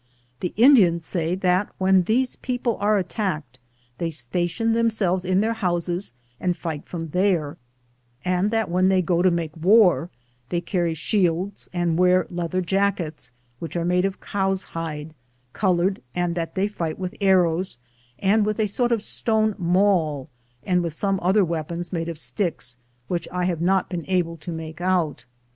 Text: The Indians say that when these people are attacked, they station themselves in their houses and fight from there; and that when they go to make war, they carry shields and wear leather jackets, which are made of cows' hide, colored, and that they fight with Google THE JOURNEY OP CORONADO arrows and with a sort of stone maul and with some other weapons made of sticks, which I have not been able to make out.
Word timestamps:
The 0.39 0.51
Indians 0.57 1.05
say 1.05 1.35
that 1.35 1.69
when 1.77 2.01
these 2.01 2.35
people 2.35 2.75
are 2.77 2.97
attacked, 2.97 3.59
they 3.99 4.09
station 4.09 4.71
themselves 4.71 5.25
in 5.25 5.41
their 5.41 5.53
houses 5.53 6.15
and 6.39 6.57
fight 6.57 6.85
from 6.87 7.09
there; 7.09 7.57
and 8.25 8.49
that 8.49 8.67
when 8.71 8.89
they 8.89 9.03
go 9.03 9.21
to 9.21 9.29
make 9.29 9.55
war, 9.55 10.09
they 10.49 10.59
carry 10.59 10.95
shields 10.95 11.69
and 11.71 11.99
wear 11.99 12.25
leather 12.31 12.61
jackets, 12.61 13.31
which 13.59 13.75
are 13.75 13.85
made 13.85 14.03
of 14.03 14.19
cows' 14.19 14.63
hide, 14.63 15.13
colored, 15.53 16.01
and 16.15 16.33
that 16.33 16.55
they 16.55 16.67
fight 16.67 16.97
with 16.97 17.11
Google 17.11 17.19
THE 17.19 17.25
JOURNEY 17.27 17.33
OP 17.33 17.43
CORONADO 17.43 17.51
arrows 17.51 17.77
and 18.17 18.45
with 18.47 18.59
a 18.59 18.67
sort 18.67 18.91
of 18.91 19.03
stone 19.03 19.53
maul 19.59 20.31
and 20.63 20.81
with 20.81 20.93
some 20.93 21.19
other 21.21 21.45
weapons 21.45 21.93
made 21.93 22.09
of 22.09 22.17
sticks, 22.17 22.77
which 23.07 23.27
I 23.31 23.45
have 23.45 23.61
not 23.61 23.87
been 23.87 24.05
able 24.07 24.35
to 24.37 24.51
make 24.51 24.81
out. 24.81 25.25